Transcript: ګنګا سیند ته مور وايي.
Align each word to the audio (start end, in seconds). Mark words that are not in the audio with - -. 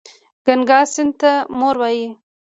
ګنګا 0.45 0.79
سیند 0.93 1.13
ته 1.21 1.31
مور 1.57 1.75
وايي. 1.81 2.07